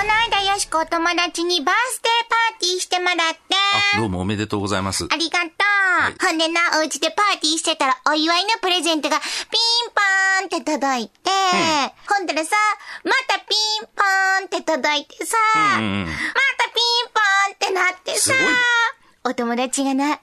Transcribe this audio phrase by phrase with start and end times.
[0.00, 3.52] この間よしこお友達にバースデーパーティーしてもらって。
[3.96, 5.04] あ、どうもおめでとうございます。
[5.10, 6.26] ありがとう。
[6.26, 9.28] ほんでな、お家でパーティーしてたら、お祝いのプレゼントがピン
[9.92, 11.30] ポーンって届いて、
[12.08, 12.56] ほんだらさ、
[13.04, 13.54] またピ
[13.84, 15.36] ンポーンって届いてさ、
[15.76, 16.06] うんうんうん。
[16.06, 18.20] またピンポーンってなってさ。
[18.20, 18.40] すごい、
[19.22, 20.20] お友達がな、ほんまよ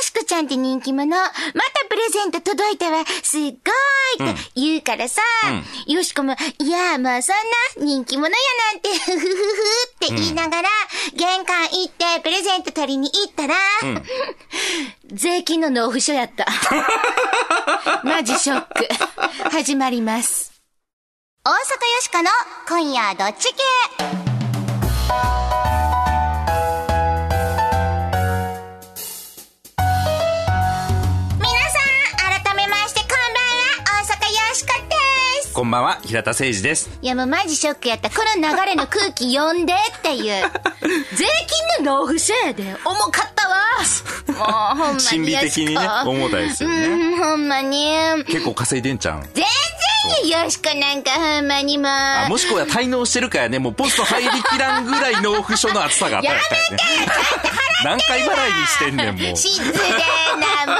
[0.00, 1.16] しこちゃんって人気者。
[1.16, 1.32] また
[1.88, 3.04] プレゼント届いたわ。
[3.22, 5.22] すっごいって言うからさ、
[5.86, 7.36] よしこも、いや、まあそん
[7.78, 8.32] な人気者や
[8.72, 9.28] なんて、ふふふふ
[9.94, 10.68] って言いながら、
[11.14, 13.54] 玄関行ってプレゼント取りに行ったら、
[15.06, 16.44] 税金の納付書やった。
[18.02, 18.88] マジショック。
[19.52, 20.50] 始まります。
[21.44, 21.58] 大阪よ
[22.00, 22.30] しこの
[22.68, 24.21] 今夜どっち系？
[35.72, 36.90] ばんは、平田誠二です。
[37.02, 38.10] いやもうマジショックやった。
[38.10, 40.24] この流れの空気読んでっていう。
[41.16, 41.24] 税
[41.78, 42.76] 金の納付書やで。
[42.84, 43.56] 重かったわ。
[44.28, 45.00] もうほんまに。
[45.00, 46.86] 心理的にね、重たいですよね。
[46.86, 47.94] うん、ほんまに。
[48.28, 49.18] 結構稼いでんちゃう？
[49.18, 49.22] ん。
[49.22, 49.44] 全
[50.20, 51.86] 然よ、よしこなんかほんまにもう。
[51.88, 56.78] あもしくは滞納してるからね、もうポスト入りきらんぐらい納付書の厚さがあったらやったよね。
[57.84, 58.26] 何回払い
[58.60, 59.36] にしてんねん、もう。
[59.36, 59.72] 失礼な
[60.66, 60.72] も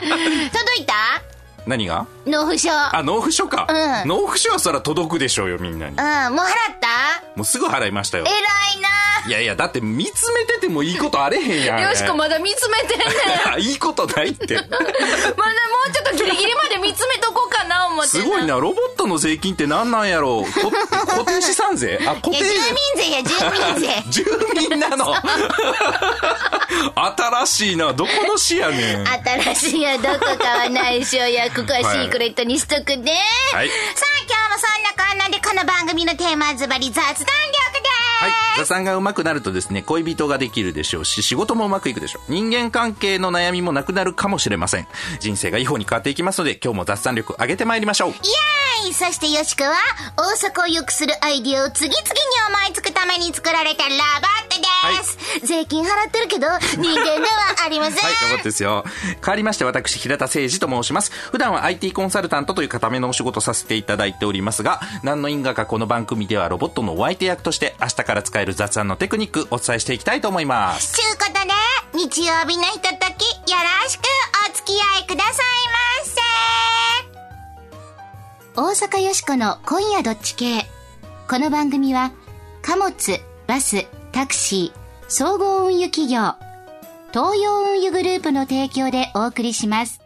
[0.00, 0.50] う。
[0.50, 0.89] 届いた？
[1.66, 2.06] 何が？
[2.26, 2.70] 納付書。
[2.72, 3.66] あ、納付書か。
[3.68, 5.96] うん納付書はそら届くでしょうよ、みんなに。
[5.96, 6.88] うん、もう払った？
[7.36, 8.24] もうすぐ払いましたよ。
[8.24, 8.88] 偉いな
[9.26, 11.80] いやいや、だって見つめててもいいことあれへんやん。
[11.82, 13.08] よしこまだ見つめてんねん。
[13.60, 14.56] いやいいことないって。
[14.56, 14.78] まだも
[15.88, 17.49] うちょっとギリギリまで見つめとこう
[18.00, 20.52] 思ってすごいな、ロボットの税金って何なんやろう。
[20.60, 21.98] こ 固定資産税？
[22.06, 22.54] あ、固定住民
[22.96, 23.34] 税や、住
[23.74, 24.02] 民税。
[24.10, 24.24] 住
[24.70, 25.14] 民なの
[26.94, 27.92] 新しいな。
[27.92, 29.08] どこの市やねん。
[29.08, 33.20] 新しいやどこかは内緒や、ここはシークレットにしとくね。
[33.52, 37.69] はいさあ、今日もそんなこんなで、この番組のテーマはズバリ雑談力。
[38.20, 38.32] はい。
[38.58, 42.32] 雑談が上手くなるとですね、恋人ができるでしょうし、仕事もうまくいくでしょう。
[42.32, 44.86] 人間関係の悩みもなくなるかもしれません。
[45.20, 48.10] 人生がいい方に変わっていきますので、今日も雑談力上げてまいりましょう。
[48.10, 49.74] イエーイそしてよしこは、
[50.16, 52.10] 大阪を良くするアイディアを次々に
[52.48, 54.00] 思いつくために作られたロボッ
[54.48, 54.60] ト
[54.98, 55.46] です。
[55.46, 57.96] 税金払ってるけど、人間ではありません。
[57.96, 58.84] はい、ロボットですよ。
[59.04, 61.12] 変わりまして、私、平田誠二と申します。
[61.30, 70.94] 普段は IT コンサルタントという固めのお仕事させていただいておりますが、何の因果かこの番組ではロボットのお相手役として、明日から使える雑談のテクニックお伝えしていきたいと思います。
[70.94, 74.02] ちゅうことで、日曜日のひととき、よろしく
[74.50, 75.34] お付き合いください
[78.56, 78.86] ませ。
[78.86, 80.66] 大阪よしこの今夜どっち系。
[81.28, 82.12] この番組は、
[82.62, 86.34] 貨物、バス、タクシー、総合運輸企業、
[87.12, 90.00] 東洋運輸グループの提供でお送りします。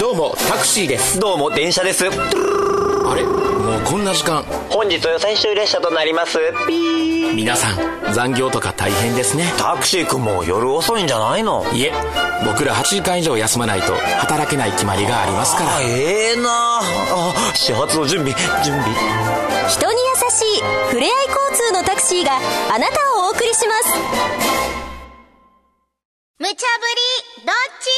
[0.00, 1.18] どうもタクシーです。
[1.18, 2.04] どうも電車です。
[3.12, 3.24] あれ？
[3.24, 4.42] もうこんな時間。
[4.70, 6.38] 本日は最終列車となります。
[6.66, 7.34] ピー。
[7.34, 9.52] 皆さん残業とか大変ですね。
[9.58, 11.64] タクシー君も夜遅いんじゃないの？
[11.72, 11.92] いえ
[12.46, 15.76] 僕ら8時間以上休まないと働けない決まりがありますから。
[15.76, 16.48] あええな。
[16.48, 18.34] あ始発の準備
[18.64, 18.94] 準備。
[19.68, 22.32] 人に優しいふれあい交通のタクシーが
[22.74, 23.92] あなたをお送りします。
[26.38, 26.56] 無茶ぶり
[27.44, 27.88] ドッジ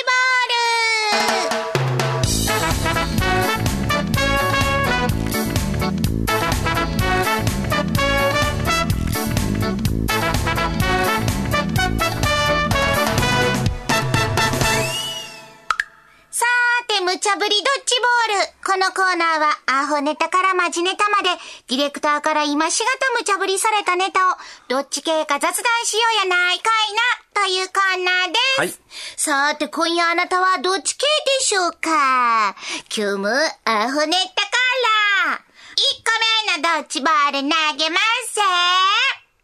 [17.24, 18.52] ーて、無茶ぶりドッジボール。
[18.64, 21.30] このコーナーは、アホネタからマジネタまで、
[21.68, 24.36] ディレクターから今しがた無茶ぶりされたネタを、
[24.68, 28.60] どっち系か雑談しようやないかいな、というコーナーです。
[28.60, 28.74] はい。
[29.16, 31.06] さーて、今夜あなたはどっち系
[31.38, 32.54] でしょうか。
[32.94, 33.28] 今日も
[33.64, 34.52] アホネタか
[35.30, 36.12] ら、1個
[36.52, 37.98] 目のドッジボール投げま
[38.28, 38.42] すぜ。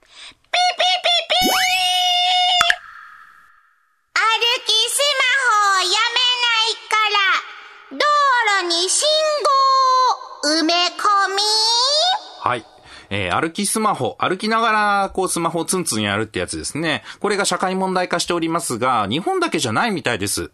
[0.03, 1.81] ピーピーピーピー。
[4.13, 4.21] 歩
[4.67, 7.51] きスマホをやめないから、
[7.93, 7.99] 道
[8.63, 9.09] 路に信
[10.40, 11.43] 号埋め込み
[12.41, 12.65] はい。
[13.11, 17.03] えー歩きスマホ、歩きながら、こう、スマホをツンツンやるってやつですね。
[17.21, 20.51] これが社会問題化しておりますが、日本だけじゃないみたいです。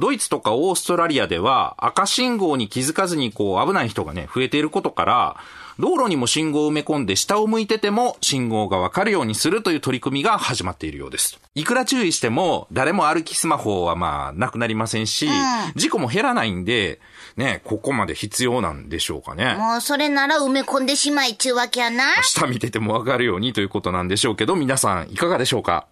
[0.00, 5.36] ドイツとかオーストラリアでは、赤信号に気づかずに、こう、危ない人がね、増えていることから、
[5.78, 11.40] 道路にも信号を埋め込んで下を向いてても信号がわかるようにするという取り組みが始まっているようです。
[11.56, 15.28] いくら注意しても誰も歩きスマホはまあなくなりませんし、
[15.74, 17.00] 事故も減らないんで、
[17.36, 19.54] ね、ここまで必要なんでしょうかね。
[19.56, 22.22] もうそれなら埋め込んでしまいちゅうわけやな。
[22.22, 25.86] 下見ててもわかるようにということなんでしょうけど、皆さんいかがでしょうか？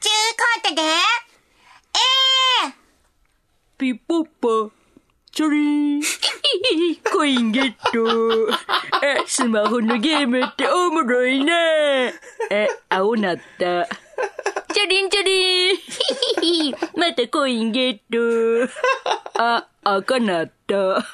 [0.00, 0.12] ちゅう
[0.62, 0.84] ことで、え
[2.68, 2.74] え
[3.76, 4.24] ピッポッ
[4.68, 4.72] パ、
[5.32, 6.02] チャリーン。
[7.12, 8.52] コインゲット。
[8.54, 11.54] あ、スマホのゲームっておもろいな。
[12.08, 12.12] あ、
[12.90, 13.88] 青なった。
[14.74, 16.74] チャリンチャリン。
[16.96, 18.72] またコインゲット。
[19.38, 21.04] あ、赤なった。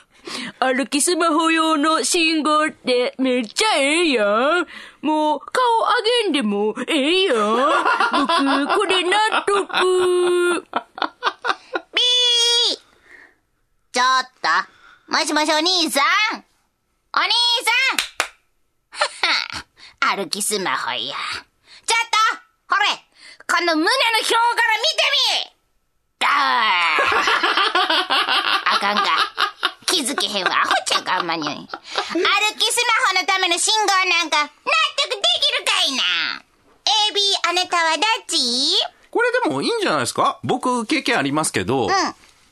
[0.60, 4.66] 歩きスマホ用の信号ってめっちゃええやん。
[5.00, 5.62] もう顔
[6.24, 7.36] 上げんでもええやん。
[8.66, 10.62] 僕、これ納得。
[11.92, 12.78] ピー
[13.92, 14.48] ちょっと。
[15.12, 16.44] もしもしお兄さん
[17.12, 17.32] お兄
[17.64, 18.00] さん
[18.92, 19.02] は
[19.98, 20.98] は 歩きスマホや。
[20.98, 21.14] ちょっ
[22.68, 22.86] とほれ
[23.48, 25.02] この胸の表から見て
[25.44, 25.60] み
[26.22, 27.10] あー
[28.44, 28.46] あ
[28.80, 29.02] かんか。
[29.86, 30.52] 気づけへんわ。
[30.62, 31.44] アホちゃうか、あんまに。
[31.44, 31.66] 歩きス
[32.14, 32.22] マ
[33.08, 36.02] ホのための信号なんか、納得できるかいな
[37.10, 38.36] ?AB、あなたはどっち？
[39.10, 40.38] これでもいいんじゃないですか？
[40.44, 41.88] 僕経験ありますけど、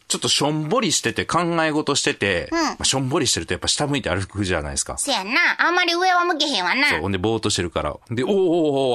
[0.08, 4.98] ちょっとしょんぼりしてて考え事してて、まあしょんぼりしてるとやっぱ下向いて歩くじゃないですか。
[4.98, 5.32] せやな。
[5.58, 6.88] あんまり上は向けへんわな。
[6.90, 7.00] そう。
[7.02, 7.94] ほんでぼーっとしてるから。
[8.10, 8.36] で、おーおー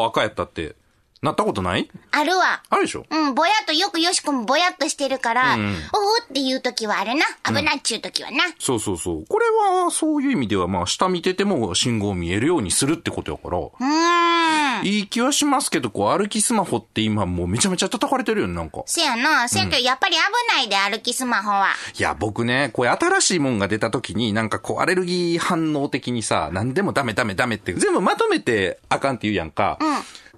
[0.02, 0.76] おー赤やったって、
[1.24, 1.90] なったことない？
[2.12, 2.62] あるわ。
[2.70, 3.06] あるでしょ？
[3.10, 7.26] うん、ぼやっと、よくよしこもぼやっとしてるから、おおっていう時はあるな。
[7.44, 8.44] 危ないっちゅう時はな。
[8.60, 9.26] そうそうそう。
[9.28, 14.86] これは、そういう意味では、まあ、下見てても信号見えるようにするってことやから、うーん。
[14.86, 18.84] いい気はしますけど、こう、歩きスマホって今もうめちゃめちゃ叩かれてるよね、なんか。
[18.86, 19.48] せやな。
[19.48, 20.22] せやけど、やっぱり危
[20.54, 21.70] ないで、歩きスマホは。
[21.98, 29.80] いや、僕ね、こう新しいもんが出た時に、なんかこう、アレルギー反応的にさ、何でもダメダメダメって、全部まとめてあかんって言うやんか。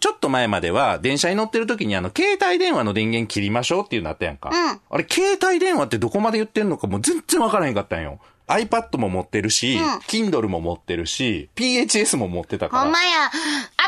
[0.06, 4.52] ちょっと前までは、電車に乗ってる時にあの、携帯電話の電源切りましょうっていうのあったやんか。
[4.88, 8.20] あれ、携帯電話ってどこまで言ってんのかもう全然わからへんかったんよ。
[8.48, 12.84] iPad も持ってるし、Kindle も持ってるし、PHS も持ってたから。
[12.84, 13.26] ほんまや。
[13.26, 13.32] アッ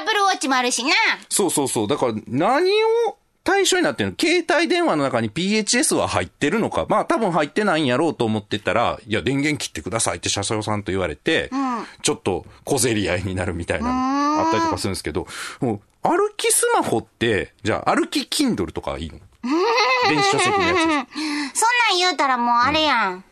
[0.08, 0.90] プルウォッチもあるしな。
[1.30, 1.88] そうそうそう。
[1.88, 2.68] だから、何
[3.08, 4.16] を対象になってるの？
[4.20, 6.88] 携帯電話の中に PHS は入ってるのか。
[6.90, 11.52] まあ多分入ってないんやろうと思ってたら、いや、電源切ってくださいって車掌さんと言われて、
[12.02, 15.28] ちょっと小競り合いになるみたいなのあったりとかするんですけど、
[15.62, 19.20] もう歩きスマホって、じゃあ歩き Kindle とかいいの？
[20.10, 20.78] 電子書籍のやつ。
[20.78, 21.06] そんなん
[21.98, 23.24] 言うたらもうあれやん。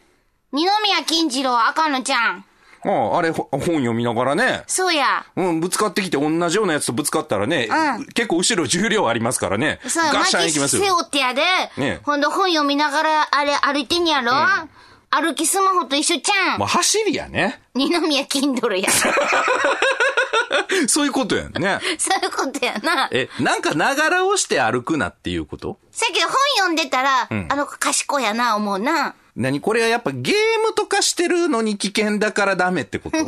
[0.52, 2.46] 二宮金次郎赤野ちゃん。
[2.88, 5.26] ああ、あれほ本読みながらね、そうや。
[5.36, 7.68] うん、ぶつかってきて同じようなやつとぶつかったらね、
[8.14, 10.96] 結構後ろ重量ありますからね、そうや、ガッシャン巻き背いきますよ。
[10.96, 11.42] 負ってやで。
[11.78, 14.32] ねほんで本読みながら、あれ歩いてんやろ、
[15.10, 16.60] 歩きスマホと一緒ちゃん。
[16.60, 17.60] まあ走りやね。
[17.74, 18.88] 二宮金ドルや。
[20.88, 21.80] そういうことやんね。
[21.98, 23.10] そういうことやな。
[23.12, 25.78] え、なんかながらをして歩くなっていうこと？
[25.92, 29.16] さっき本読んでたら、あの子賢いやな、思うな。
[29.36, 29.60] 何？
[29.60, 30.36] これはやっぱゲー
[30.66, 33.18] ムとかしてるのに危険だからダメってこと？
[33.20, 33.28] あと、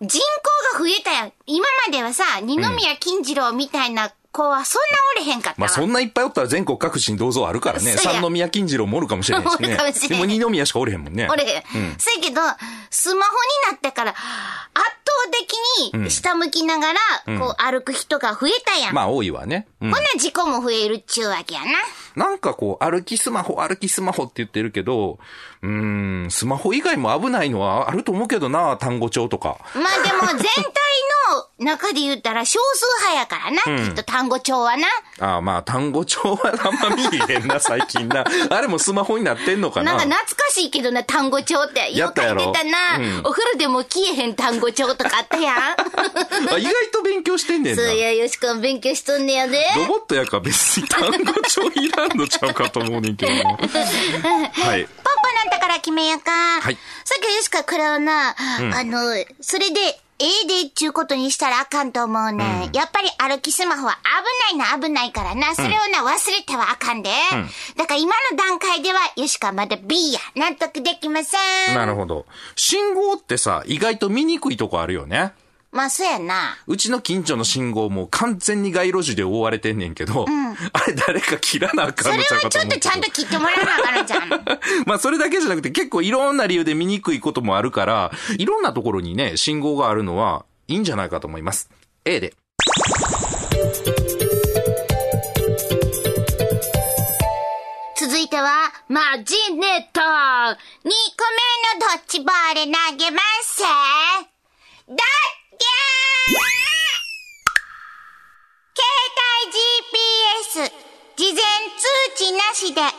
[0.00, 1.32] 人口が増えたやん。
[1.46, 5.66] 今まではさ、二宮金次郎みたいな子はそんなおれへんかったわ。
[5.66, 7.90] まあそんないっぱいおったら全国各地に銅像あるからね。
[7.92, 10.06] 三宮金次郎もおるかもしれないしおるね かもしれ。
[10.06, 11.26] んでも二宮しかおれへんもんね。
[11.30, 11.62] おれへん。
[11.98, 12.40] せやけど、
[12.90, 13.32] スマホ
[13.66, 14.18] になってから、圧
[14.74, 14.86] 倒
[15.32, 16.98] 的に下向きながら、
[17.38, 18.94] こう歩く人が増えたやん。
[18.94, 19.66] まあ多いわね。
[19.80, 21.66] うんほな事故も増えるっちゅうわけやな。
[22.16, 25.18] なんかこう、歩きスマホ、歩きスマホって言ってるけど、
[25.62, 29.58] うーん、スマホ以外も危ないのはあると思うけどな、単語帳とか。
[29.74, 30.62] まあでも 全体
[31.30, 34.86] の中で言ったら少数派やからな、きっと単語帳はな。
[35.20, 38.24] ああ、まあ単語帳はあんま見えへんな、最近な。
[38.50, 39.94] あれもスマホになってんのかな。
[39.94, 41.92] なんか懐かしいけどな、単語帳って。
[41.92, 45.56] よく書いやってたな、うんお風呂でも消えへん単語帳とかあったやん。
[46.54, 47.82] あ意外と勉強してんねんな。
[47.82, 49.66] そうや、よしこん勉強しとんねやで。
[49.76, 53.58] ロボットやから別に単語帳いらんのちゃうかと思うねんけどな。
[54.52, 54.88] はい。
[55.32, 56.30] なんだから決めやか。
[56.60, 59.00] はいさっきよしかこれはな、あの、
[59.40, 59.80] それで、
[60.20, 62.72] ええでっちゅうことにしたらあかんと思うね、ん。
[62.72, 63.98] やっぱり歩きスマホは
[64.50, 65.54] 危ないな危ないからな。
[65.54, 67.10] それをな、忘れてはあかんで。
[67.76, 70.20] だから今の段階では、よしかまだ B や。
[70.34, 71.36] 納得できませ
[71.72, 71.74] ん。
[71.74, 72.26] なるほど。
[72.56, 75.32] 信号ってさ、意外と見にくいとこあるよね。
[75.78, 76.56] まあ、そうやな。
[76.66, 80.26] うちの近所の信号も完全に街路樹で覆われてんねんけど、
[80.72, 82.80] あれ誰か切らなあかそれんのちゃうはちょっとかと思うけど。
[82.80, 84.28] ちゃんと切ってもらわなあかんのじゃん。
[84.86, 91.70] まあそれだけじゃなくて結構いろんな理由で見にくいこともあるから、いろんなところにね、信号があるのはいいんじゃないかと思います。
[92.04, 92.34] A で。
[98.00, 100.90] 続いては、マジネット !2 個目の
[101.78, 103.62] ドッジボール投げます
[104.88, 105.68] ドッキャー
[108.74, 108.82] 携
[109.16, 110.70] 帯 GPS
[111.16, 111.42] 事前通
[112.16, 112.92] 知なしで犯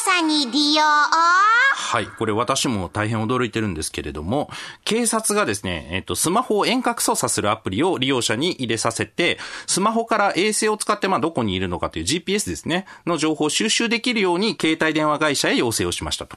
[0.00, 2.06] 罪捜査に利用はい。
[2.06, 4.48] これ私も大変驚いてるんですけれども、
[4.84, 16.36] 警察がですね、えっ、と、スマホを遠隔操作するアプリを利用者に入れさせて、スマホから衛星を使って、まあ、どこにいるのかという GPS ですね、の情報を収集できるように、携帯電話会社へ要請をしましたと。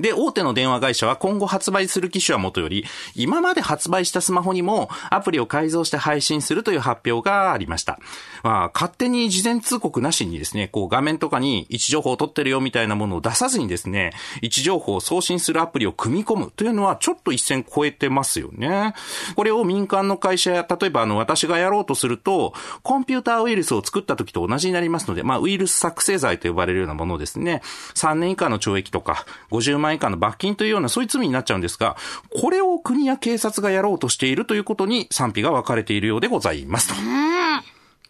[0.00, 7.98] で、大手の電話会社は今後発売する機種はもとより、今まで発売したスマホにもアプリを改造して配信するという発表がありました。
[8.42, 18.94] まあ、勝手に事前通告なしにですね、こう画面とかに位置情報を取ってるよみたいなものを出さずにですね、位置情報を送信するアプリを組み込むというのはちょっと一線超えてますよね。
[19.36, 27.62] これを民間の会社や、例えばあの私がやろうとすると、コンピューターウイルスを作った時と同じになりますので、まあウイルス作成罪と呼ばれるようなものですね。
[27.94, 31.96] 3年以下の懲役とか、50万円以下の罰金というようなそういう罪になっちゃうんですが、
[32.40, 36.94] これを国や警察がやろうとしているということに賛否が分かれているようでございますと。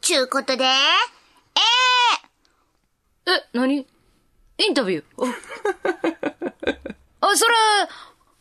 [0.00, 0.66] ちゅうことで、え
[3.26, 3.86] え、え何
[4.58, 5.04] インタビュー
[7.20, 7.54] あ、あそれ、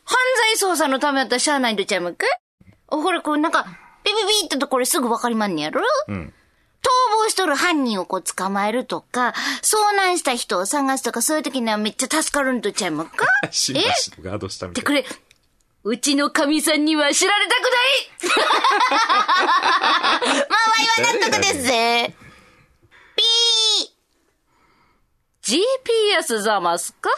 [0.04, 0.16] 犯
[0.58, 3.64] 罪捜査のためやったらしゃあないんとちゃいまっかー、ほら、こうなんか、
[4.04, 6.32] ビビビってとこれすぐわかりまんねやろうん。
[6.82, 6.88] 逃
[7.24, 13.26] 亡しとる犯人をこう捕まえるとか、遭難した人を探すとか、そういう時にはめっちゃ助かるんとちゃいまっか？
[13.50, 15.04] シンバシとガードしたみたいで、これ、
[15.82, 18.38] うちの神さんには知られたくない！
[20.48, 22.14] まあ、わいは納得ですぜ。
[23.16, 25.60] ピー。
[26.22, 27.10] GPS ざますか？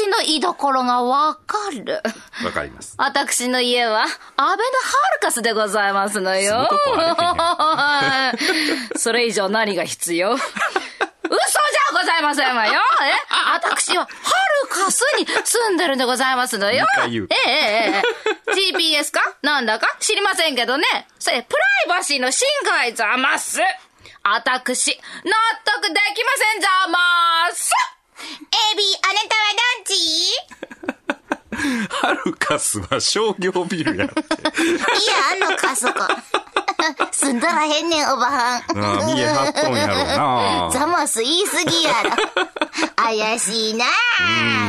[0.00, 2.00] 私の居所がわかる。
[2.44, 2.94] わかります。
[2.96, 4.14] 私の家は、アベノ
[4.46, 6.70] ハルカスでございますのよ。
[8.96, 10.32] それ以上何が必要？
[10.34, 12.72] 嘘じゃございませんわよ。
[12.72, 13.12] え？
[13.52, 14.10] 私は、ハ
[14.62, 18.02] ルカスに住んでるんでございますのよえええ
[18.48, 19.20] え GPS か？
[19.42, 19.96] なんだか？
[20.00, 20.84] 知りませんけどね。
[21.18, 21.60] それ、プラ
[21.94, 23.60] イバシーの侵害ざます。
[24.22, 25.32] 私、納
[25.64, 27.70] 得できませんざます。
[28.20, 29.94] エビ、あなたはどっち？
[31.90, 34.14] ハルカスは商業ビルやって。
[34.14, 36.00] いや、あのか、そこ。
[37.12, 38.62] 住んだらへんねん、おばはん。
[38.62, 38.62] あ
[39.02, 42.10] あ見え張っとんやろなザマス言いすぎやろ。
[42.96, 43.84] 怪しいな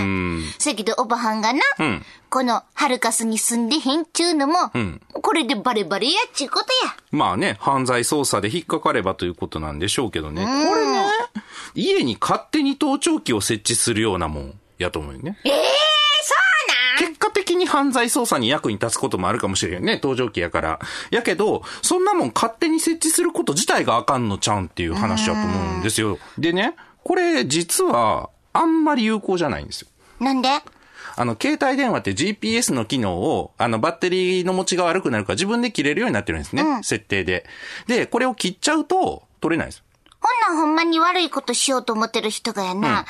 [0.01, 0.53] うん。
[0.59, 6.95] せやけど、おばはんがな、んこの、ハルカスに住んでへんちゅうのも、んこれでバレバレやっちゅうことや。
[7.11, 10.43] まあね、犯罪捜査で引っかかればということなんでしょうけどね。
[10.43, 11.05] これね、
[11.75, 15.37] 家に勝手に盗聴器を設置するようなもんやと思うよね。
[15.43, 15.59] ええそ
[16.99, 17.09] うなん？
[17.09, 20.79] 結果的に犯罪捜査に役に立つこともあるかもしれんね、盗聴器やから。
[21.09, 26.19] やけど、そんなもん勝手に設置すること自体があかんのちゃうんっていう話だと思うんですよ。
[26.37, 29.87] でね、これ実はあんまり有効じゃないんですよ。
[30.19, 30.49] なんで？
[31.17, 36.63] あの、携帯電話って GPS の機能を、あの、バッテリーの持ちが悪くなるから自分で切れるようになってるんですね。
[36.83, 37.45] 設定で。
[37.85, 39.83] で、これを切っちゃうと、取れないです。
[40.21, 43.05] ほんなんほんまに悪いことしようと思ってる人がやな、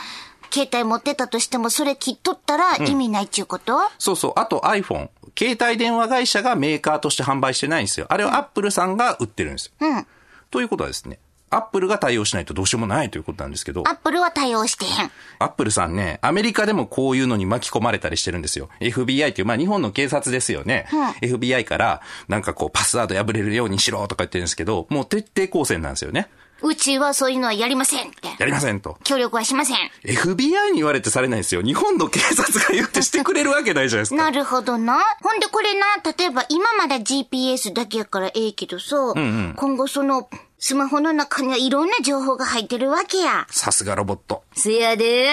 [0.51, 4.33] 携帯持ってたとしてもそれ切っとったら意味ないっちゅうこと、そうそう。
[4.37, 5.09] あと iPhone。
[5.37, 8.05] 携帯電話会社がメーカーとして販売してないんですよ。
[8.09, 9.87] あれは Apple さんが売ってるんですよ。
[9.87, 10.07] うん。
[10.49, 11.19] ということはですね、
[11.51, 15.11] Apple が対応しないとどうしようもないということなんですけど、アップルは対応してへん。
[15.39, 18.69] アップルさんね、アメリカでもこういうのに巻き込まれたりしてるんですよ。
[18.79, 20.87] FBI っていう、まあ日本の警察ですよね。
[21.21, 26.29] FBI から、なんかこうパスワード破れるようにしろとか言ってるんですけど、もう徹底抗戦なんですよね。
[26.63, 28.27] うちはそういうのはやりませんって。
[28.39, 28.97] やりませんと。
[29.03, 29.77] 協力はしません。
[30.03, 31.61] FBI に言われてされないんですよ。
[31.61, 34.15] 日本の警察が言ってしてくれるわけないじゃないですか。
[34.15, 35.01] なるほどな。
[35.21, 35.85] ほんでこれな、
[36.17, 40.29] 例えば今まだ GPS だけやからええけどさ、今後その、
[40.63, 43.47] スマホの中にはいろんな情報が入ってるわけや。
[43.49, 44.43] さすがロボット。
[44.53, 45.27] せやで、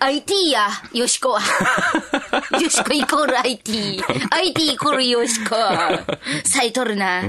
[0.00, 1.40] IT や、よしこは。
[2.60, 4.02] よしこイコール IT。
[4.30, 5.54] IT イコールよしこ。
[6.44, 7.22] さえとるな。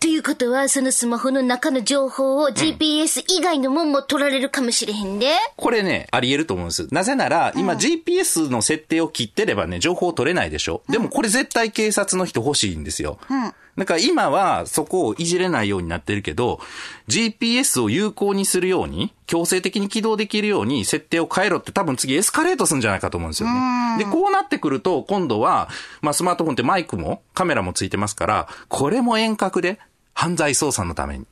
[0.00, 5.34] ということは、そのスマホの中の情報を GPS 以外のもんも取られるかもしれへんで。
[5.56, 6.88] これね、あり得ると思うんです。
[6.92, 10.82] なぜなら、今 GPS の設定を切ってればね、情報を取れないでしょ。
[10.88, 13.18] でもこれ絶対警察の人欲しいんですよ。
[13.76, 16.60] だから今はそこをいじれないようになってるけど、
[17.08, 23.98] GPS を有効にするように、強制的に起動できるように設定を変えろって多分次エスカレートするんじゃないかと思うんですよね。
[23.98, 25.68] で、こうなってくると、今度は、
[26.00, 29.78] まあスマートフォンってマイクもカメラもついてますから、これも遠隔で
[30.14, 31.26] 犯罪捜査のために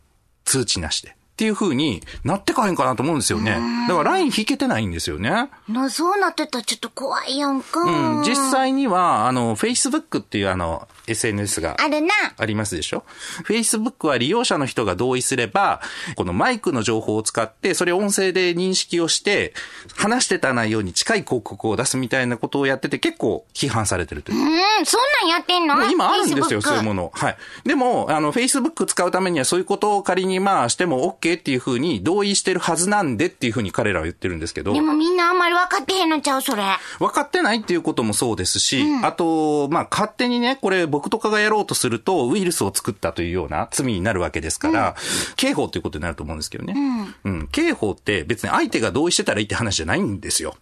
[0.45, 1.17] 通知なしで。
[1.35, 3.59] っていう風になってかへんかなと思うんですよね。
[3.89, 5.51] だからライン引けてないんですよね。
[5.69, 7.81] な、そうなってたらちょっと怖いやんか。
[7.81, 8.23] うん。
[8.23, 12.13] 実際には、あの、Facebook っていうあの、SNS があるな。
[12.37, 13.05] ありますでしょ
[13.47, 15.81] ?Facebook は利用者の人が同意すれば、
[16.17, 19.55] このマイクの情報を使って、それを音声で認識をして、
[19.97, 24.39] 話してた内容に近い広告を出すみたいなことをやってて結構批判されてるという。
[24.39, 25.85] うん、そんなんやってんの？
[25.91, 27.13] 今あるんですよ、そういうもの。
[27.15, 27.37] はい。
[27.65, 34.73] でも、あの、Facebook 使うためにはそういうことを仮にまあしても OK っていうふうに同意してるはずなんでっていうふうに彼らは言ってるんですけど。
[34.73, 36.63] でもみんなあんまり分かってへんのちゃう、それ。
[36.99, 44.95] 分かってないっていうこともそうですし、あと、まあ、勝手にね、これ僕とかがやろうとすると、ウイルスを作ったというような罪になるわけですから、
[45.35, 46.77] 刑法ということになると思うんですけどね。
[47.25, 47.49] うん。
[47.49, 50.55] 刑法って別に相手が同意してたらいいって話じゃないんですよ。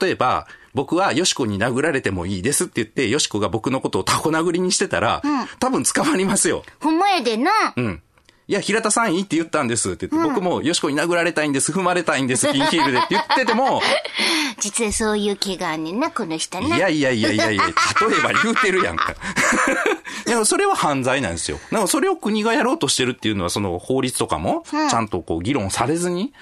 [0.00, 5.22] 例えば、僕はよしこに殴られてもいいですって言って、よしこが僕のことをタコ殴りにしてたら、
[5.58, 6.62] 多分捕まりますよ。
[6.80, 7.50] ほんまやでな。
[7.74, 8.02] うん。
[8.48, 13.82] いや、平田さんいいって言ったんですって言って、僕もよしこに殴られたいんです、踏まれたいんです、ピンヒールでって言ってても、
[14.60, 16.76] 実はそういう気があんねんな、この人な。
[16.76, 19.16] いやいやいやいやいや、例えば言うてるやんか。
[20.28, 21.58] いや、それは犯罪なんですよ。
[21.70, 26.32] だからそれを国がやろうとしてるっていうのは、その法律とかも、ちゃんとこう議論されずに、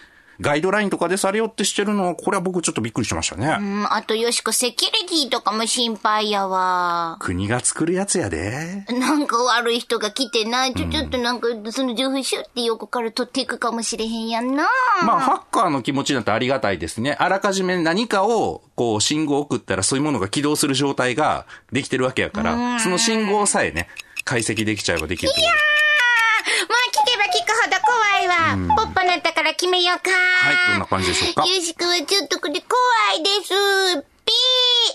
[0.41, 3.57] ガイドラインとかでされようってしてるのは、これは僕ちょっとびっくりしましたね。
[3.59, 7.17] うん、あとよしこセキュリティとかも心配やわ。
[7.21, 8.85] 国が作るやつやで。
[8.89, 14.69] なんか悪い人が来てな、ちょ、ちょっとなんか、その情報シュって横から取っていくかもしれへんやんな。
[15.05, 17.17] まあ、ハッカーの気持ちだとありがたいですね。
[17.19, 23.89] あらかじめ何かを、こう、信号を送ったらそういうものが起動する状態ができてるわけやから、その信号さえね、
[24.25, 25.75] 解析できちゃえばできるってことで
[26.65, 26.84] もう聞け
[27.25, 28.77] ば聞くほど怖いわ。
[28.77, 30.11] ポッポなったから決めようか。
[30.11, 31.47] はい、どんな感じでしょうか？
[31.47, 32.61] よしくはちょっとこれ怖
[33.19, 34.05] いです。
[34.27, 34.33] ピ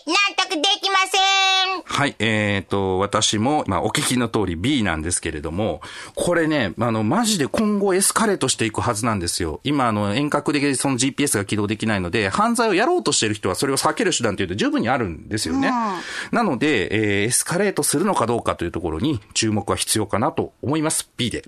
[0.08, 0.16] ー納
[0.50, 1.84] 得できません。
[1.86, 5.82] はい、えーと、私も、まあ、お聞きの通り B なんですけれども、
[6.16, 9.60] これね、あの、マジで今後エスカレートしていくはずなんですよ。
[9.64, 15.72] 今、あの、遠隔でその GPS が起動できないので、犯罪をやろうとしてる人はそれを避ける手段というと十分にあるんですよね。
[16.32, 21.12] なので、えーエスカレートするのかどうかというところに注目は必要かなと思います。
[21.18, 21.44] B で。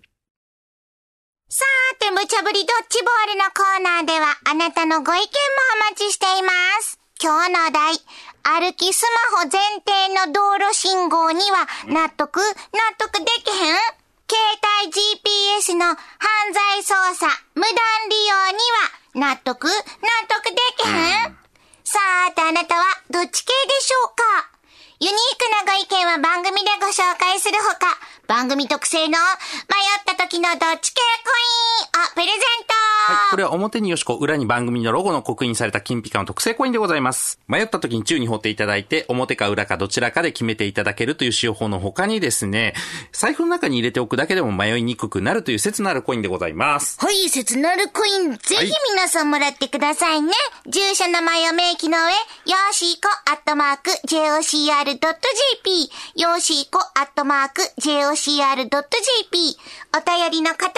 [2.31, 5.27] さて、無茶ぶりドッジボールのコーナーでは、あなたのご意見も
[5.83, 6.97] お待ちしています。
[7.21, 7.99] 今日のお題、
[8.43, 9.03] 歩きス
[9.35, 12.45] マホ前提の道路信号には納得納
[12.97, 13.75] 得できへん？
[14.31, 14.39] 携
[14.79, 15.99] 帯 GPS の犯
[16.53, 17.75] 罪操作、無断
[18.09, 19.75] 利用には納得納
[20.29, 21.37] 得できへん？
[21.83, 21.99] さ
[22.33, 24.50] て、あなたはどっち系でしょうか？
[25.03, 29.17] ユニークなご意見は番組でご紹介するほか、番組特製の迷っ
[30.05, 31.31] た時のどっち系コ
[31.97, 32.81] インをプレゼント
[33.11, 33.31] はい。
[33.31, 37.39] これは表によしこ、裏に番組のロゴの刻印された金ピカの特製コインでございます。
[37.47, 42.75] 迷った時に宙に掘っていただいて、表か裏かどちらかで決めていただけるという使用法の他にですね、
[43.11, 46.99] 財布の中に入れておくだけでも迷いにくくなるという説のあるコインでございます。
[47.03, 50.31] はい、切なるコイン、ぜひ皆さんもらってくださいね。
[50.67, 53.89] 住所名前を明記の上、よーしーこアットマーク
[54.91, 55.89] jocr.jp、
[56.21, 59.57] よーしーこアットマーク jocr.jp、
[59.95, 60.73] お便りの方は、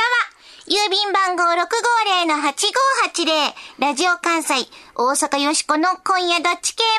[0.67, 6.89] 郵便番号650-8580、ラジオ関西、大阪よしこの今夜どっち系ま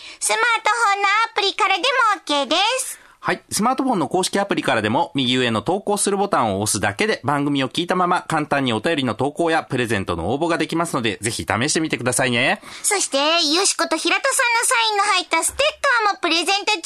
[0.00, 1.88] で、スマートフォンのアプリからでも
[2.24, 2.99] OK です。
[3.22, 3.42] はい。
[3.50, 12.62] スマートフォンの公式アプリからでも、右上の投稿するボタンを押すだけで、番組を聞いたまま、簡単にお便りの投稿やプレゼントの応募ができますので、ぜひ試してみてくださいね。
[12.82, 16.82] そして、よしこと平田さんのサインの入ったステッカーもプレゼント中で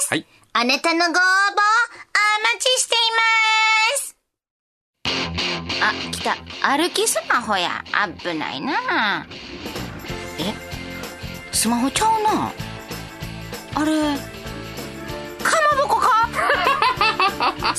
[0.00, 0.08] す。
[0.08, 0.26] はい。
[0.54, 3.52] あなたのご応募、お待ちしていま
[3.98, 4.16] す。
[5.82, 6.36] あ、来た。
[6.76, 7.84] 歩きスマホや。
[8.18, 9.26] 危ないな
[10.38, 10.54] え？
[11.52, 12.52] スマホちゃうな。
[13.74, 13.92] あれ、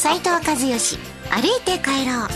[0.01, 0.97] 斉藤和義、
[1.29, 2.29] 歩いて帰ろう。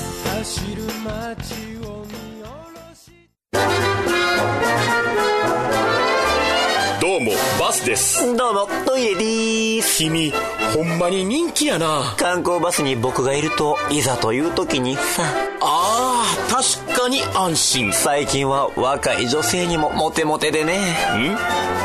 [6.99, 8.35] どうもバスです。
[8.35, 9.99] どうも、トイレでーす。
[9.99, 10.33] 君
[10.75, 12.13] ほんまに人気やな。
[12.17, 15.23] 観光バスに僕がいると、いざという時にさ、
[15.61, 16.25] あ。
[16.49, 17.87] ー確かに安心。
[17.91, 20.97] ん最近は若い女性にもモテモテでね。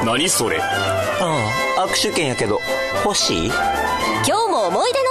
[0.05, 0.61] 何それ？
[0.61, 2.59] ああ、握手券やけど、
[3.05, 3.53] 欲しい？
[4.27, 5.11] 今日も思い出の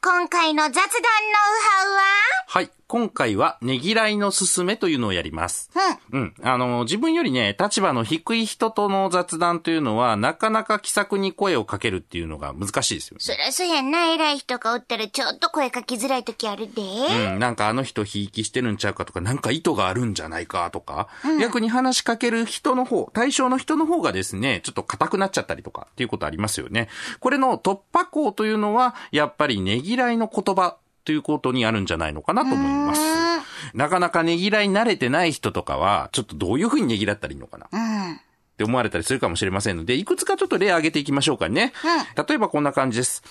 [0.00, 0.92] 今回の雑談ノウ
[1.60, 2.02] ハウは？
[2.46, 2.70] はい。
[2.88, 5.70] 今回は、ねぎらいのすすめというのをやります。
[6.10, 6.34] うん。
[6.42, 13.20] あの、自分よりね、立場の低い人との雑談というのは、なかなか気さくに声をかけるっていうのが難しいですよね。
[13.20, 26.88] そりゃそうやんな偉い人がおったらちょっと声かけづらい時あるで、うん、なんかあの人ひいきしてるんちゃうかとか、なんか意図があるんじゃないかとか、逆に話しかける人の方、対象の人の方がですね、ちょっと硬くなっちゃったりとかっていうことありますよね。
[27.20, 33.00] これの突破口というのは、やっぱりねぎらいの言葉ということにあるんじゃないのかなと思います。
[33.72, 37.66] なかなかねぎらい慣れてない人とかは、ちょっとどういう風にねぎらったらいいのかな。
[37.72, 38.12] うん。
[38.12, 38.18] っ
[38.58, 41.72] て思われたりするかもしれませんので、いくつかちょっと例挙げていきましょうかね。
[42.28, 43.22] 例えばこんな感じです。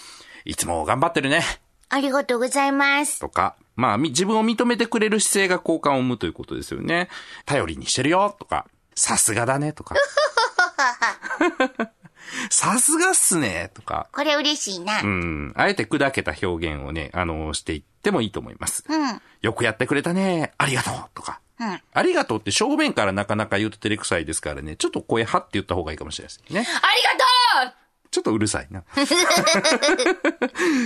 [0.44, 1.44] いつも頑張ってるね。
[1.90, 3.20] ありがとうございます。
[3.20, 7.10] とか、まあ、み自分を認めてくれる姿勢が好感を生むということですよね。
[7.46, 9.94] 頼りにしてるよとか、さすがだねとか。
[12.50, 14.08] さすがっすねとか。
[14.12, 15.02] これ嬉しいな。
[15.02, 15.54] うん。
[15.56, 18.84] あえて砕けた表現をね、あの、していってもいいと思います。
[18.88, 19.22] うん。
[19.42, 20.54] よくやってくれたね。
[20.58, 21.40] ありがとうとか。
[21.60, 21.82] うん。
[21.94, 26.60] ありがとうって正面からなかなか言うと照れくさいですからね、ちょっと声張って言った方がいいかもしれないですね。
[26.60, 27.74] ありがとう
[28.10, 28.84] ちょっとうるさいな。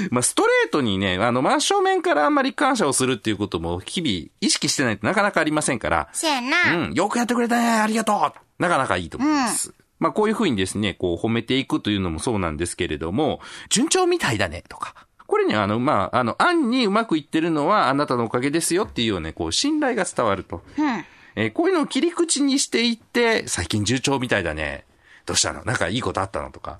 [0.10, 6.74] まあ、ストレートにね、あの、真正面からあんまり感謝をするっていうことも日々意識してないとなかなかありませんから、そやな。
[6.74, 9.74] うん、よくやってくれたね、ありがとうなかなかいいと思います。
[10.02, 14.96] まあ、こういうふうにですね、こう褒めていくというのもそうなんですけれども、順調みたいだね、とか。
[15.28, 20.64] これね、あの、まあ、あの、案にうまくいってるのはあなたのおかげですよっていうようなね、こう、信頼が伝わると。
[20.78, 21.06] うん。
[21.36, 24.84] えーこういうのを切り口にしていって、最近順調みたいだね。
[25.26, 25.64] どうしたの？
[25.64, 26.52] なんかいいことあったの？
[26.52, 26.80] とか。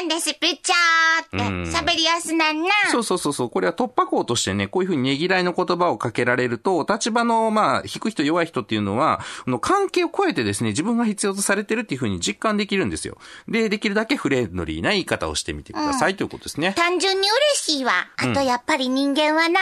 [0.00, 2.70] んです、プッチャーって喋りやすなんな。
[2.90, 3.50] そうそうそうそう。
[3.50, 13.18] これは突破口としてね、こういうふうにねぎらいの言葉をかけられると、立場の、まあ、低い人弱い人っていうのは、この関係を超えてですね、自分が必要とされてるっていうふうに実感できるんですよ。
[13.48, 16.74] で、できるだけフレンドリーな言い方をしてみてください、ということですね。
[16.76, 18.08] 単純に嬉しいわ。
[18.16, 19.60] あとやっぱり人間はな、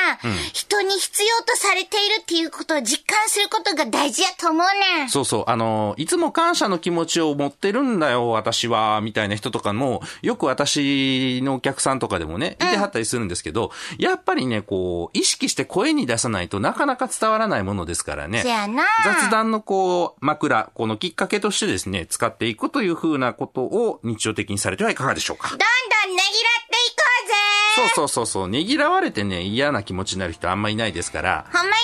[0.52, 5.08] 人に必要とされているっていうことを実感することが大事やと思うねん。
[5.08, 5.44] そうそう。
[5.46, 18.48] あの、いつも感謝の気持ちを持ってるんだよ、私は、みたいな人とかも、よく私のお客さんとかでもね、いてはったりするんですけど、やっぱりね、こう、意識して声に出さないとなかなか伝わらないものですからねそ。
[18.48, 18.84] やな。
[19.04, 25.66] 雑談のこう、枕、このきっかけとしてですね、使っていくというふうなことを日常的にされてはいかがでしょうかどんどんね
[26.06, 27.34] ぎらっていこうぜ
[27.76, 31.77] そうそうそうそう、ねぎらわれてね、嫌な気持ちになる人あんまいないですから、ほんまや。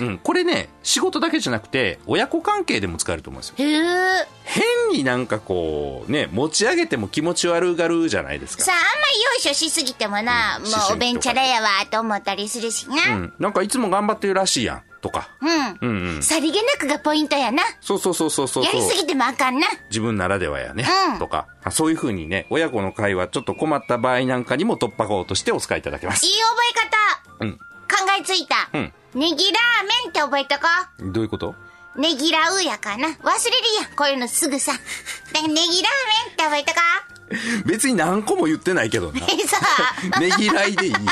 [0.00, 3.56] うん、これね、仕事だけじゃなくて、親子関係でも使えると思うんですよ。
[4.44, 8.64] 変になんかこう、ね、持ち上げても気持ち悪がるじゃないですか。
[8.64, 13.16] さあ、あんまりよいしょしすぎてもな、もうんしすぎとかうおべんちゃらやわ、と思ったりするしうな。
[13.16, 13.32] ん。
[13.38, 15.30] なんかいつも頑張ってるらしいやん、とか。
[15.40, 15.88] うん。
[15.88, 16.22] うんうん。
[16.22, 17.62] さりげなくがポイントやな。
[17.80, 18.64] そうそうそうそうそう。
[18.64, 19.66] やりすぎてもあかんな。
[19.88, 20.86] 自分ならではやね。
[21.12, 21.46] うんとか。
[21.62, 26.32] あそういう風にね、親子の会話ちょっと困った場合なんかにも突破口としてお使いいただけますいい。
[26.32, 26.56] 覚
[27.40, 27.46] え方。
[27.46, 27.58] うん。
[27.94, 28.68] 考えついた。
[28.72, 30.62] うんねぎラーメンって覚えとこ
[31.12, 31.54] どういうこと？
[31.96, 32.00] う。
[32.00, 33.06] ねぎらうやかな。
[33.08, 33.20] 忘れる
[33.80, 33.94] やん。
[33.94, 34.72] こういうのすぐさ。
[34.72, 34.82] だか
[35.34, 36.80] らねぎラーメンって覚えとこ
[37.64, 39.20] 別に何個も言ってないけどな。
[39.24, 39.48] う。
[39.48, 39.58] さ
[40.16, 40.18] あ。
[40.20, 41.02] ねぎらいでいいやん。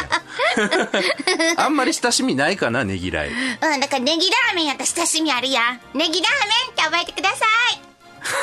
[1.61, 3.29] あんまり親しみないかな、ねぎらい。
[3.29, 3.33] う
[3.77, 5.81] ん、だからネギラーメンやったら親しみあるやん。
[5.95, 7.47] ネギラーメンって覚えてくださ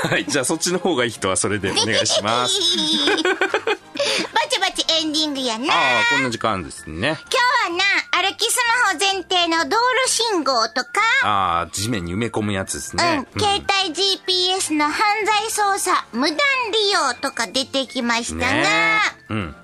[0.07, 0.09] い。
[0.11, 0.25] はい。
[0.25, 2.55] じゃあそっちの方がいい人はそれでお願いします。
[4.31, 5.73] ぼちぼちエンディングやな。
[5.73, 7.09] ああ、こんな時間ですね。
[7.09, 13.25] 今日はな、歩きスマホ前提の道路信号とか、ああ、地面に埋め込むやつですね。
[13.33, 14.95] うん、携帯 GPS の犯
[15.25, 16.37] 罪操作、無断
[16.71, 19.55] 利用とか出てきましたが、ねうん。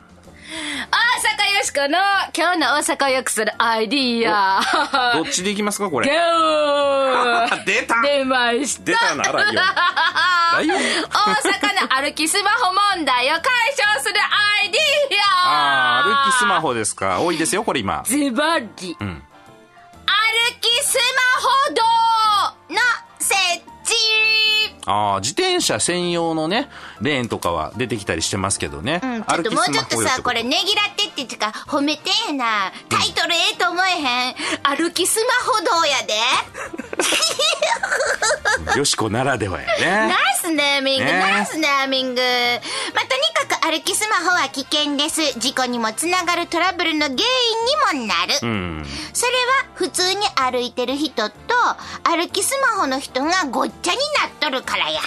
[0.91, 0.97] 大
[1.51, 1.97] 阪よしこの
[2.35, 4.61] 今日の大阪を良くするアイディア。
[5.15, 6.09] どっちでいきますか、こゴれ？
[6.11, 9.55] ー 出た出ました出たな、ライオン。
[9.55, 13.41] ライオン大阪の歩きスマホ問題を解
[13.77, 14.15] 消する
[14.61, 14.81] アイディ
[15.47, 17.19] ア歩きスマホですか。
[17.21, 18.03] 多いですよ、これ今。
[18.05, 19.23] ズバリ、うん。
[20.07, 21.94] 歩きスマホ道の設置
[24.85, 26.69] ああ、自転車専用のね、
[27.01, 29.01] レーンとかは出てきたりしてますけどね。
[29.03, 32.71] うん、ちょっともうちょっとさ、これねぎらってって言ってか、褒めてえな。
[32.89, 34.35] タイトルええと思えへん。
[34.63, 36.13] 歩きスマホ道やで？
[36.97, 37.05] れ。
[38.79, 40.15] よしこならではやナイね。
[40.41, 42.21] スネーミング、ねナイスネーミング。
[42.93, 45.39] まあ、とにかく歩きスマホは危険です。
[45.39, 47.15] 事故にもつながるトラブルの原因
[47.97, 48.33] にもなる。
[48.41, 48.85] うん。
[49.13, 49.37] それは
[49.75, 51.35] 普通に歩いてる人と
[52.03, 54.99] 歩きスマホの人がごっちゃになっとるからや。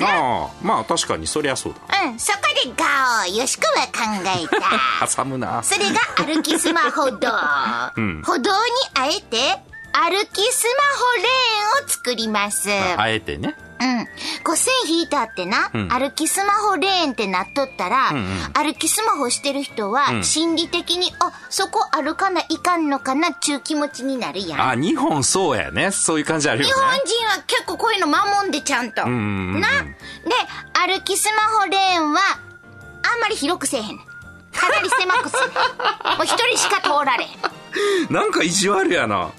[0.00, 2.02] ああ、まあ確かにそりゃそうだ。
[2.04, 3.90] うん、そこでガオよしくは考
[4.24, 5.06] えた。
[5.16, 5.60] 挟むな。
[5.64, 7.28] それが歩きスマホ道。
[7.96, 9.58] うん歩道にあえて
[9.92, 12.68] 歩きスマホレーンを作ります。
[12.96, 13.56] あえてね。
[13.80, 14.06] うん。
[14.44, 18.24] こう線引いてあってな、うん歩きスマホレーンってなっとったら、んうん
[18.54, 24.60] 歩きスマホしてる人は、ん心理的に、あ、そこ歩かないかんのかなっちゅう気持ちになるやん。
[24.70, 25.90] あ、日本そうやね。
[25.90, 27.00] そういう感じあるよ日本ね。
[27.04, 29.06] 人は結構こういうの守んでちゃんと。
[29.06, 29.68] んうんうんな。
[29.68, 29.86] で、
[30.94, 32.20] 歩きスマホレーンは、
[33.02, 33.98] あんまり広くせえへんねん。
[34.58, 35.50] かなり狭くする。
[36.18, 37.28] もう一人しか通られん。
[38.10, 39.30] なんか意地悪やな。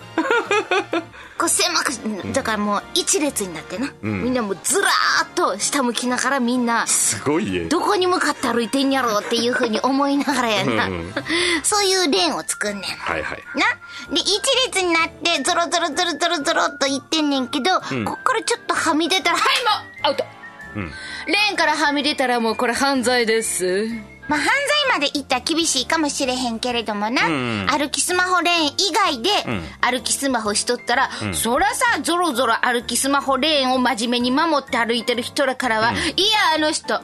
[1.37, 7.65] 構狭くだからもう一列になってな、みんなもうずらーっと下向きながらみんなすごいね。
[7.69, 10.89] どこに向かって歩いてんやろうっていうふうに思いながらやな、
[11.63, 12.83] そういうレーンを作んねん。
[12.83, 13.43] はいはい。
[13.55, 13.65] な。
[14.13, 20.25] で一列になってゾロゾロゾロゾロゾロっと言ってんねんけど、こっからちょっとはみ出たらはいもうアウト、
[21.27, 23.87] レーンからはみ出たらもうこれ犯罪です
[24.29, 24.45] まあ、犯
[24.91, 27.23] 罪まで行ったら厳しいかもしれへんけれどもな、
[27.67, 29.29] 歩きスマホレーン以外で
[29.81, 35.97] 歩きスマホしとったら、そらさゾロゾロ歩きスマホレーンを真面目に守って歩いてる人らからは、いや
[36.55, 37.01] あの人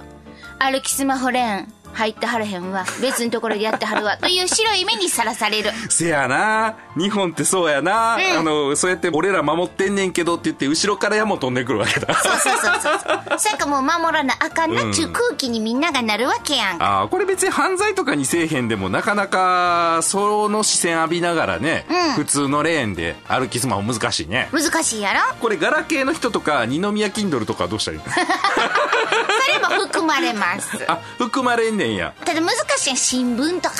[0.59, 2.85] 歩きスマホレーン入ってはれへんわ。
[3.01, 4.17] 別のところでやってはるわ。
[4.21, 5.71] という白い目にさらされる。
[5.89, 6.75] せやな。
[6.97, 8.15] 日本ってそうやな。
[8.15, 12.13] あの、そうやって俺ら守ってんねんけどって言って、後ろから矢も飛んでくるわけだ。
[12.15, 12.89] そうそうそうそ
[13.35, 13.39] う。
[13.39, 16.83] そやかもう守らなあかんなっちゅう空気にみんながなるわけやん。
[16.83, 24.49] ああ、これ別に犯罪とかにせえへんでも、なかなか、その視線浴びながらね、普通のレーンで歩きスマホ難しいね。
[24.51, 25.19] 難しいやろ？
[25.41, 28.11] これ、ガラケーの人とか、二宮キンドルとかどうしたらいいの？
[28.15, 30.69] それも含まれます。
[30.87, 32.13] あ、含まれんねんや。
[32.25, 33.75] ただ難しいやん新聞とか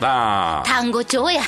[0.00, 0.64] なああ。
[0.66, 1.42] 単語帳や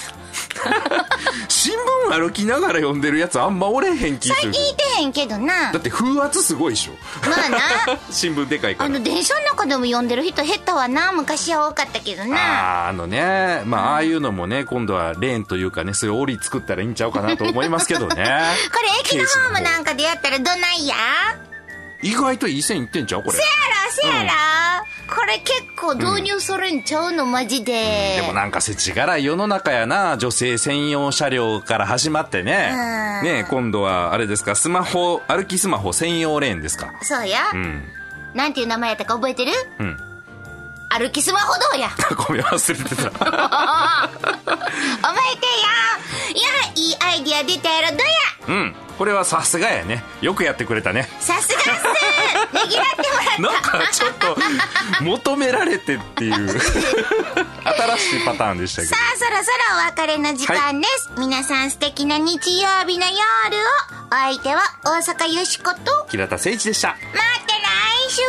[1.49, 1.75] 新
[2.09, 4.71] 聞歩きながら読んでるやつあんまおれへん気する最近。
[4.71, 6.93] いてへんけどなだって風圧すごいでしょ。
[7.29, 7.59] まあな
[8.11, 8.87] 新聞でかいから。
[8.87, 18.15] あの電車の中でも読んでる人減ったわな昔は多かったけどなあーあのね、まあ、ああいうのもね、今度はレーンというかね、そういう檻作ったらいいんちゃうかなと思いますけどね。
[18.73, 20.95] これ駅のホームなんかでやったらどないや？
[22.03, 23.23] 意外といい線いってんちゃう？
[23.23, 23.37] これ。
[23.39, 24.29] せやろせやろ、
[25.15, 30.17] これ結構導入されんちゃうのマジででもなんか世知辛い世の中やな。
[30.17, 32.71] 女性専用車両から始まってね。
[32.73, 36.93] うんね今度はあれですか、スマホ、歩きスマホ専用レーンですか。
[37.03, 37.85] そうや、うん。
[38.35, 39.53] なんていう名前やったか覚えてる？
[39.79, 39.97] うん。
[40.99, 41.91] 歩きスマホ道や？
[42.27, 43.11] ごめん、忘れてた。
[43.11, 43.29] 覚え
[45.37, 45.53] てや
[46.35, 48.09] いやいいアイディア出たやろどや？
[48.49, 48.75] うん。
[48.99, 50.05] これはさすがやね。
[50.21, 51.09] よくやってくれたね。
[51.19, 51.79] さすがっすね
[52.69, 52.97] ぎらって
[53.43, 54.37] もらった なんかちょっと、
[55.01, 59.01] 求められてっていう、 新しいパターンでしたけどさ。
[59.15, 59.43] あそろそろ
[59.83, 63.19] お別れの時間です、皆さん素敵な日曜日の夜を
[64.11, 66.89] お相手は大阪よしこと平田誠一でした。
[66.89, 67.11] また来
[68.11, 68.21] 週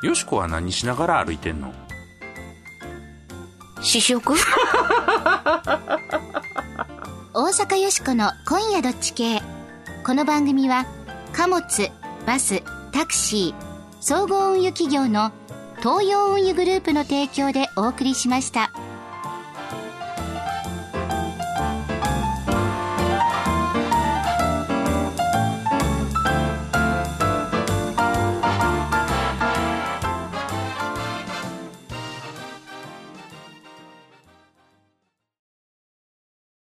[0.00, 1.72] よしこは何しながら歩いてんの？
[3.80, 4.34] 試食？
[7.34, 9.42] 大阪よしこの今夜どっち系。
[10.06, 10.86] この番組は
[11.32, 11.64] 貨物
[12.26, 13.64] バスタクシー
[14.00, 15.32] 総合運輸企業の
[15.80, 18.70] 東洋運輸グループの提供でお送りしました。